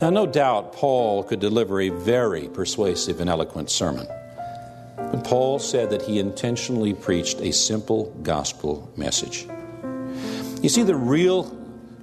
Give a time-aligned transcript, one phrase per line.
[0.00, 4.06] Now, no doubt Paul could deliver a very persuasive and eloquent sermon.
[4.96, 9.46] But Paul said that he intentionally preached a simple gospel message.
[10.62, 11.54] You see, the real,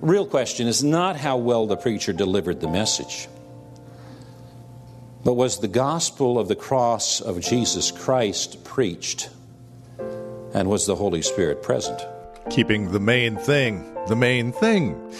[0.00, 3.28] real question is not how well the preacher delivered the message,
[5.24, 9.30] but was the gospel of the cross of Jesus Christ preached,
[10.52, 12.00] and was the Holy Spirit present?
[12.50, 15.12] Keeping the main thing the main thing.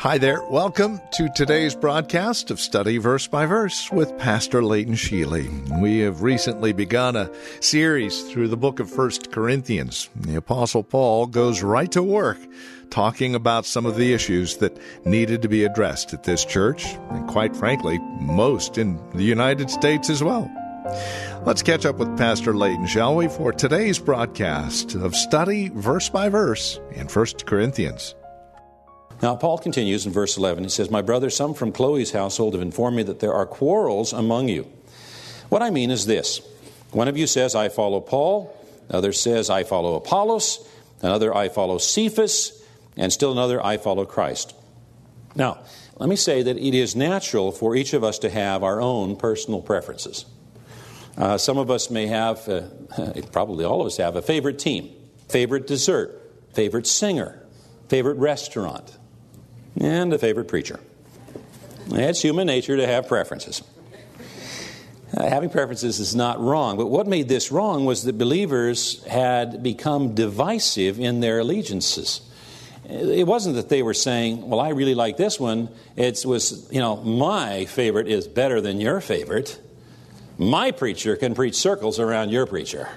[0.00, 0.42] Hi there.
[0.44, 5.78] Welcome to today's broadcast of Study Verse by Verse with Pastor Leighton Sheely.
[5.78, 10.08] We have recently begun a series through the book of First Corinthians.
[10.16, 12.38] The Apostle Paul goes right to work
[12.88, 17.28] talking about some of the issues that needed to be addressed at this church, and
[17.28, 20.50] quite frankly, most in the United States as well.
[21.44, 26.30] Let's catch up with Pastor Leighton, shall we, for today's broadcast of Study Verse by
[26.30, 28.14] Verse in First Corinthians.
[29.22, 30.64] Now, Paul continues in verse 11.
[30.64, 34.12] He says, My brother, some from Chloe's household have informed me that there are quarrels
[34.12, 34.66] among you.
[35.50, 36.40] What I mean is this
[36.92, 38.56] one of you says, I follow Paul,
[38.88, 40.66] another says, I follow Apollos,
[41.02, 42.64] another, I follow Cephas,
[42.96, 44.54] and still another, I follow Christ.
[45.36, 45.58] Now,
[45.98, 49.16] let me say that it is natural for each of us to have our own
[49.16, 50.24] personal preferences.
[51.16, 52.62] Uh, some of us may have, uh,
[53.32, 54.90] probably all of us have, a favorite team,
[55.28, 57.46] favorite dessert, favorite singer,
[57.88, 58.96] favorite restaurant
[59.78, 60.80] and a favorite preacher.
[61.92, 63.62] It's human nature to have preferences.
[65.16, 69.60] Uh, having preferences is not wrong, but what made this wrong was that believers had
[69.60, 72.20] become divisive in their allegiances.
[72.88, 76.80] It wasn't that they were saying, "Well, I really like this one." It was, you
[76.80, 79.58] know, my favorite is better than your favorite.
[80.38, 82.88] My preacher can preach circles around your preacher.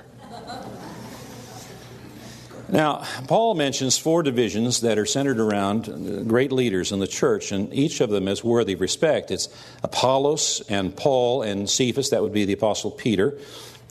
[2.74, 7.72] Now, Paul mentions four divisions that are centered around great leaders in the church, and
[7.72, 9.30] each of them is worthy of respect.
[9.30, 9.48] It's
[9.84, 13.38] Apollos and Paul and Cephas, that would be the Apostle Peter,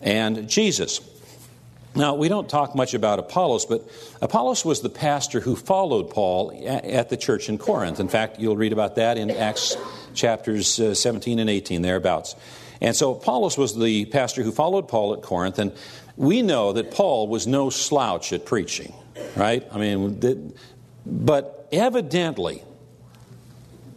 [0.00, 1.00] and Jesus.
[1.94, 3.88] Now, we don't talk much about Apollos, but
[4.20, 8.00] Apollos was the pastor who followed Paul at the church in Corinth.
[8.00, 9.76] In fact, you'll read about that in Acts
[10.12, 12.34] chapters uh, 17 and 18, thereabouts.
[12.82, 15.70] And so Apollos was the pastor who followed Paul at Corinth, and
[16.16, 18.92] we know that Paul was no slouch at preaching,
[19.36, 19.66] right?
[19.72, 20.54] I mean,
[21.06, 22.62] but evidently,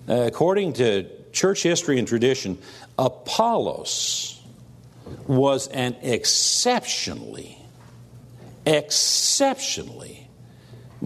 [0.08, 2.58] according to church history and tradition,
[2.98, 4.42] Apollos
[5.28, 7.58] was an exceptionally,
[8.66, 10.28] exceptionally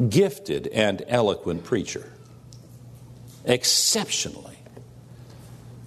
[0.08, 2.12] gifted and eloquent preacher.
[3.46, 4.59] Exceptionally.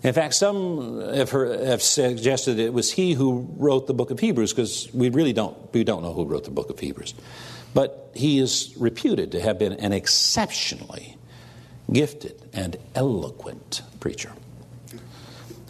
[0.03, 4.93] In fact, some have, suggested it was he who wrote the book of Hebrews because
[4.93, 7.15] we really don't, we don't know who wrote the book of Hebrews.
[7.73, 11.17] But he is reputed to have been an exceptionally
[11.93, 14.33] gifted and eloquent preacher.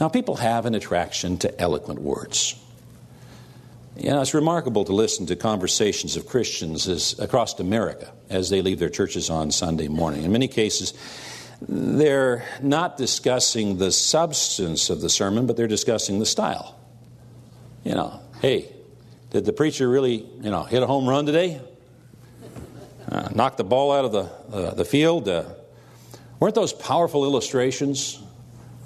[0.01, 2.59] Now, people have an attraction to eloquent words.
[3.97, 8.63] You know, it's remarkable to listen to conversations of Christians as, across America as they
[8.63, 10.25] leave their churches on Sunday morning.
[10.25, 10.95] In many cases,
[11.69, 16.79] they're not discussing the substance of the sermon, but they're discussing the style.
[17.85, 18.73] You know, hey,
[19.31, 21.61] did the preacher really, you know, hit a home run today?
[23.11, 25.29] Uh, knock the ball out of the, uh, the field?
[25.29, 25.45] Uh,
[26.39, 28.21] weren't those powerful illustrations?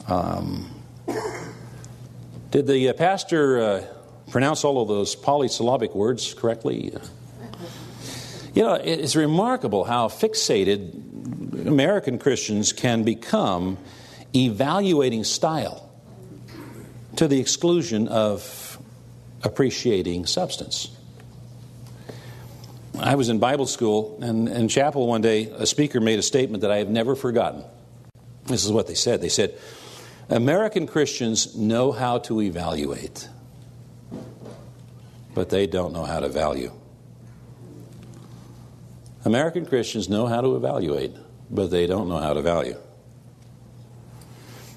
[0.09, 0.71] Um,
[2.51, 3.85] did the uh, pastor uh,
[4.31, 6.93] pronounce all of those polysyllabic words correctly?
[8.55, 11.06] You know, it's remarkable how fixated
[11.65, 13.79] American Christians can become
[14.35, 15.91] evaluating style
[17.17, 18.79] to the exclusion of
[19.43, 20.91] appreciating substance.
[22.99, 26.63] I was in Bible school and in chapel one day, a speaker made a statement
[26.63, 27.65] that I have never forgotten.
[28.47, 29.21] This is what they said.
[29.21, 29.59] They said,
[30.29, 33.29] American Christians know how to evaluate,
[35.35, 36.73] but they don't know how to value.
[39.25, 41.13] American Christians know how to evaluate,
[41.51, 42.77] but they don't know how to value.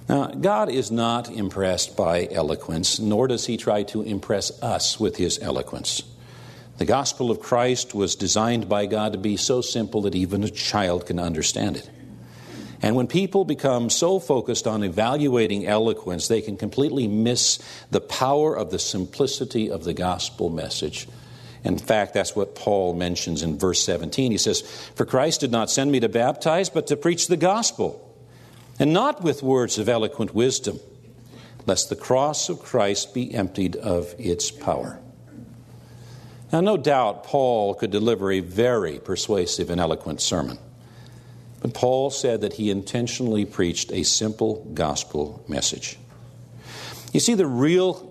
[0.07, 5.17] Now, God is not impressed by eloquence, nor does he try to impress us with
[5.17, 6.01] his eloquence.
[6.79, 10.49] The gospel of Christ was designed by God to be so simple that even a
[10.49, 11.89] child can understand it.
[12.81, 17.59] And when people become so focused on evaluating eloquence, they can completely miss
[17.91, 21.07] the power of the simplicity of the gospel message.
[21.63, 24.31] In fact, that's what Paul mentions in verse 17.
[24.31, 24.61] He says,
[24.95, 28.05] For Christ did not send me to baptize, but to preach the gospel,
[28.79, 30.79] and not with words of eloquent wisdom,
[31.65, 34.99] lest the cross of Christ be emptied of its power.
[36.51, 40.57] Now, no doubt Paul could deliver a very persuasive and eloquent sermon.
[41.61, 45.97] But Paul said that he intentionally preached a simple gospel message.
[47.11, 48.08] You see, the real,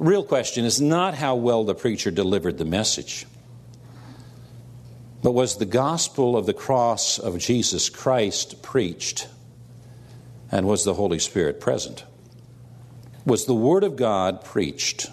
[0.00, 3.26] real question is not how well the preacher delivered the message,
[5.22, 9.28] but was the gospel of the cross of Jesus Christ preached,
[10.50, 12.04] and was the Holy Spirit present?
[13.26, 15.06] Was the Word of God preached?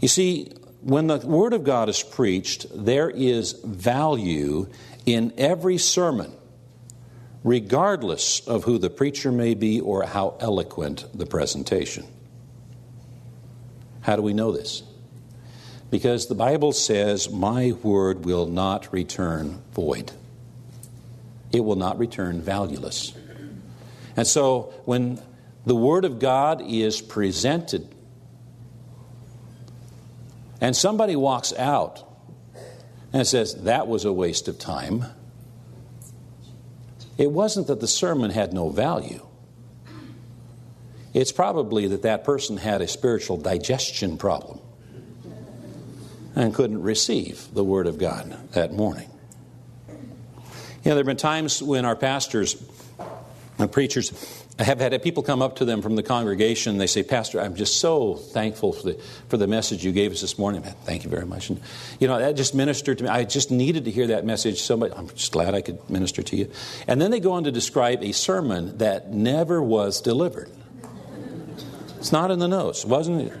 [0.00, 4.68] You see, when the Word of God is preached, there is value
[5.04, 6.32] in every sermon,
[7.42, 12.06] regardless of who the preacher may be or how eloquent the presentation.
[14.04, 14.82] How do we know this?
[15.90, 20.12] Because the Bible says, My word will not return void,
[21.52, 23.12] it will not return valueless.
[24.16, 25.20] And so when
[25.66, 27.92] the Word of God is presented,
[30.60, 32.02] and somebody walks out
[33.12, 35.04] and says, that was a waste of time.
[37.16, 39.26] It wasn't that the sermon had no value.
[41.14, 44.58] It's probably that that person had a spiritual digestion problem
[46.34, 49.08] and couldn't receive the Word of God that morning.
[49.88, 52.62] You know, there have been times when our pastors
[53.58, 54.10] and preachers
[54.58, 56.72] have had people come up to them from the congregation.
[56.72, 60.10] and They say, Pastor, I'm just so thankful for the, for the message you gave
[60.10, 60.62] us this morning.
[60.62, 61.48] Man, thank you very much.
[61.48, 61.60] And,
[62.00, 63.10] you know, that just ministered to me.
[63.10, 64.92] I just needed to hear that message so much.
[64.96, 66.50] I'm just glad I could minister to you.
[66.88, 70.50] And then they go on to describe a sermon that never was delivered.
[72.04, 73.32] It's not in the notes, wasn't it?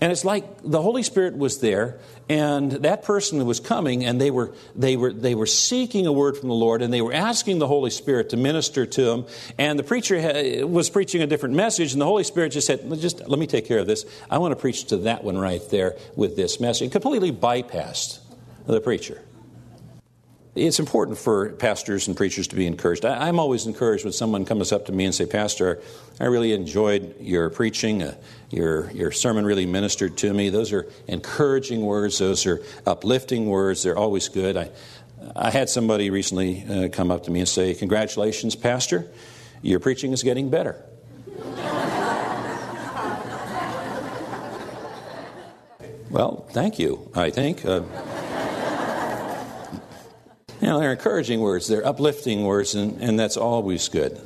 [0.00, 1.98] And it's like the Holy Spirit was there,
[2.28, 6.36] and that person was coming, and they were, they, were, they were seeking a word
[6.36, 9.26] from the Lord, and they were asking the Holy Spirit to minister to them.
[9.58, 13.26] And the preacher was preaching a different message, and the Holy Spirit just said, just
[13.26, 14.06] let me take care of this.
[14.30, 16.92] I want to preach to that one right there with this message.
[16.92, 18.20] Completely bypassed
[18.64, 19.20] the preacher.
[20.54, 23.06] It's important for pastors and preachers to be encouraged.
[23.06, 25.80] I, am always encouraged when someone comes up to me and say, "Pastor,
[26.20, 28.02] I really enjoyed your preaching.
[28.02, 28.16] Uh,
[28.50, 32.18] your your sermon really ministered to me." Those are encouraging words.
[32.18, 33.82] Those are uplifting words.
[33.82, 34.58] They're always good.
[34.58, 34.70] I
[35.34, 39.06] I had somebody recently uh, come up to me and say, "Congratulations, Pastor,
[39.62, 40.76] your preaching is getting better."
[46.10, 47.10] well, thank you.
[47.14, 47.64] I think.
[47.64, 47.84] Uh,
[50.62, 54.20] you know, they're encouraging words, they're uplifting words, and, and that's always good.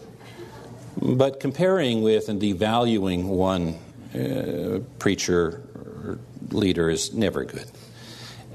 [1.00, 3.78] But comparing with and devaluing one
[4.14, 6.18] uh, preacher or
[6.50, 7.66] leader is never good.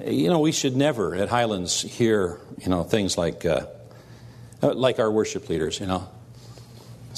[0.06, 3.66] You know, we should never at Highlands hear, you know, things like, uh,
[4.62, 6.08] uh like our worship leaders, you know.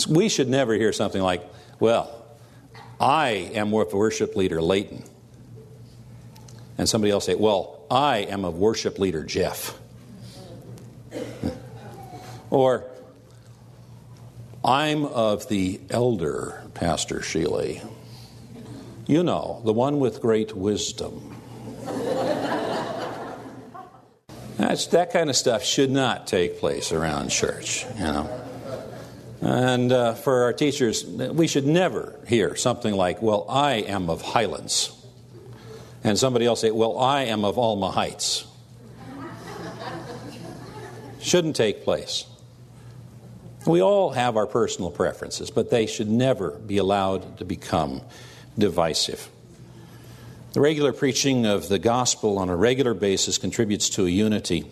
[0.08, 1.44] We should never hear something like,
[1.82, 2.26] well,
[3.02, 5.04] I am with worship leader Leighton.
[6.78, 9.78] And somebody else say, well, I am a worship leader Jeff.
[12.50, 12.86] Or,
[14.64, 17.84] I'm of the elder Pastor Sheely.
[19.08, 21.36] You know, the one with great wisdom.
[24.58, 28.30] That's, that kind of stuff should not take place around church, you know.
[29.42, 34.22] And uh, for our teachers, we should never hear something like, Well, I am of
[34.22, 34.92] Highlands.
[36.04, 38.46] And somebody else say, Well, I am of Alma Heights.
[41.24, 42.26] Shouldn't take place.
[43.66, 48.02] We all have our personal preferences, but they should never be allowed to become
[48.58, 49.30] divisive.
[50.52, 54.66] The regular preaching of the gospel on a regular basis contributes to a unity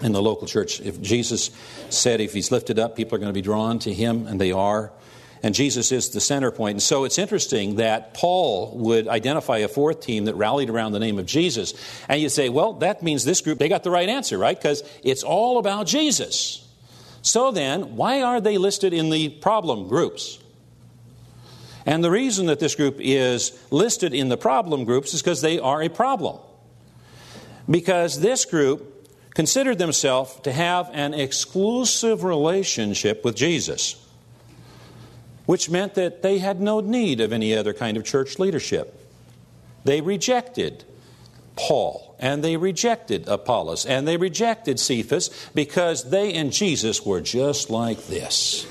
[0.00, 0.80] in the local church.
[0.80, 1.50] If Jesus
[1.90, 4.52] said if he's lifted up, people are going to be drawn to him, and they
[4.52, 4.92] are.
[5.42, 6.74] And Jesus is the center point.
[6.74, 10.98] And so it's interesting that Paul would identify a fourth team that rallied around the
[10.98, 11.72] name of Jesus.
[12.08, 14.56] And you say, well, that means this group, they got the right answer, right?
[14.56, 16.66] Because it's all about Jesus.
[17.22, 20.38] So then, why are they listed in the problem groups?
[21.86, 25.58] And the reason that this group is listed in the problem groups is because they
[25.58, 26.38] are a problem.
[27.68, 33.96] Because this group considered themselves to have an exclusive relationship with Jesus,
[35.46, 38.96] which meant that they had no need of any other kind of church leadership.
[39.84, 40.84] They rejected
[41.56, 47.70] Paul, and they rejected Apollos, and they rejected Cephas because they and Jesus were just
[47.70, 48.66] like this.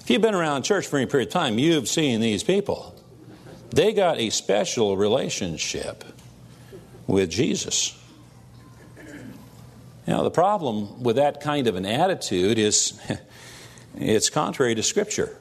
[0.00, 2.94] If you've been around church for any period of time, you've seen these people.
[3.70, 6.04] They got a special relationship
[7.06, 7.98] with Jesus.
[10.06, 13.00] Now, the problem with that kind of an attitude is
[13.96, 15.36] it's contrary to Scripture.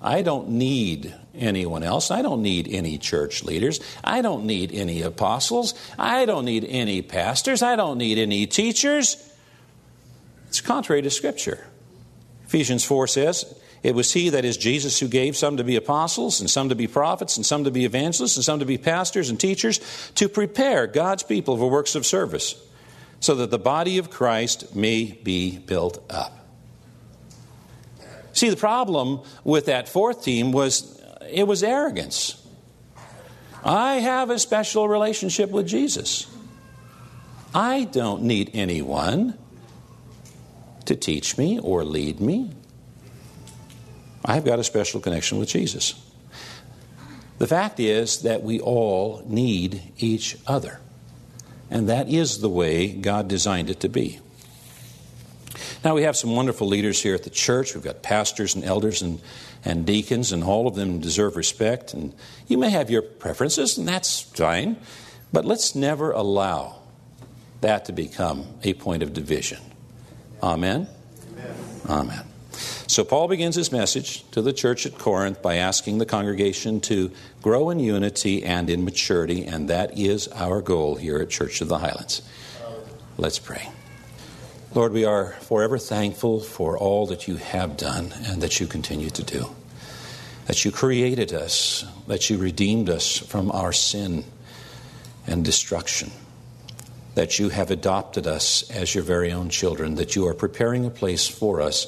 [0.00, 2.10] I don't need anyone else.
[2.10, 3.80] I don't need any church leaders.
[4.02, 5.74] I don't need any apostles.
[5.98, 7.62] I don't need any pastors.
[7.62, 9.16] I don't need any teachers.
[10.48, 11.66] It's contrary to Scripture.
[12.46, 16.40] Ephesians 4 says, It was He, that is Jesus, who gave some to be apostles,
[16.40, 19.30] and some to be prophets, and some to be evangelists, and some to be pastors
[19.30, 19.80] and teachers,
[20.16, 22.62] to prepare God's people for works of service,
[23.20, 26.43] so that the body of Christ may be built up.
[28.34, 32.40] See, the problem with that fourth team was uh, it was arrogance.
[33.64, 36.26] I have a special relationship with Jesus.
[37.54, 39.38] I don't need anyone
[40.84, 42.50] to teach me or lead me.
[44.24, 45.94] I've got a special connection with Jesus.
[47.38, 50.80] The fact is that we all need each other.
[51.70, 54.20] And that is the way God designed it to be.
[55.84, 57.74] Now, we have some wonderful leaders here at the church.
[57.74, 59.20] We've got pastors and elders and,
[59.66, 61.92] and deacons, and all of them deserve respect.
[61.92, 62.14] And
[62.48, 64.78] you may have your preferences, and that's fine.
[65.30, 66.76] But let's never allow
[67.60, 69.58] that to become a point of division.
[70.42, 70.88] Amen?
[71.32, 71.54] Amen.
[71.86, 72.24] Amen.
[72.86, 77.10] So, Paul begins his message to the church at Corinth by asking the congregation to
[77.42, 81.68] grow in unity and in maturity, and that is our goal here at Church of
[81.68, 82.22] the Highlands.
[83.18, 83.68] Let's pray.
[84.74, 89.08] Lord, we are forever thankful for all that you have done and that you continue
[89.10, 89.54] to do.
[90.46, 94.24] That you created us, that you redeemed us from our sin
[95.28, 96.10] and destruction,
[97.14, 100.90] that you have adopted us as your very own children, that you are preparing a
[100.90, 101.86] place for us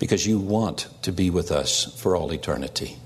[0.00, 2.96] because you want to be with us for all eternity.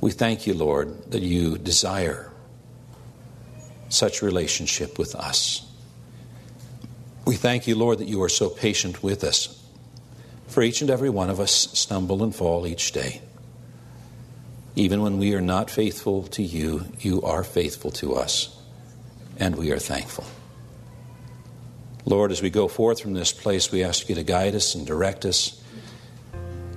[0.00, 2.30] We thank you, Lord, that you desire
[3.88, 5.66] such relationship with us.
[7.24, 9.56] We thank you, Lord, that you are so patient with us.
[10.48, 13.20] For each and every one of us stumble and fall each day.
[14.74, 18.56] Even when we are not faithful to you, you are faithful to us,
[19.38, 20.24] and we are thankful.
[22.04, 24.86] Lord, as we go forth from this place, we ask you to guide us and
[24.86, 25.62] direct us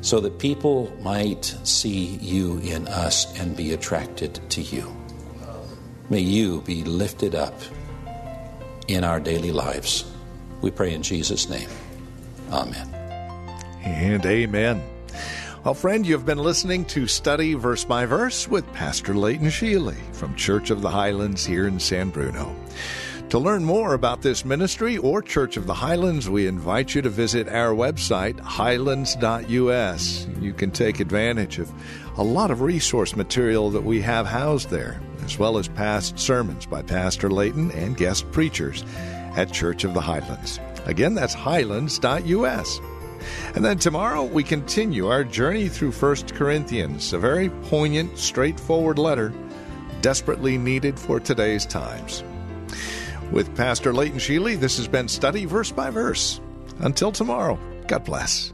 [0.01, 4.93] so that people might see you in us and be attracted to you.
[6.09, 7.57] May you be lifted up
[8.87, 10.03] in our daily lives.
[10.63, 11.67] We pray in Jesus' name.
[12.49, 12.87] Amen.
[13.83, 14.81] And amen.
[15.65, 20.33] Well, friend, you've been listening to Study Verse by Verse with Pastor Leighton Sheely from
[20.35, 22.55] Church of the Highlands here in San Bruno.
[23.27, 27.09] To learn more about this ministry or Church of the Highlands, we invite you to
[27.09, 30.27] visit our website, highlands.us.
[30.39, 31.69] You can take advantage of
[32.17, 36.65] a lot of resource material that we have housed there, as well as past sermons
[36.65, 38.85] by Pastor Leighton and guest preachers
[39.35, 40.59] at Church of the Highlands.
[40.85, 42.79] Again, that's highlands.us.
[43.55, 49.33] And then tomorrow we continue our journey through 1 Corinthians, a very poignant, straightforward letter,
[50.01, 52.23] desperately needed for today's times.
[53.31, 56.41] With Pastor Leighton Sheely, this has been Study Verse by Verse.
[56.79, 58.53] Until tomorrow, God bless.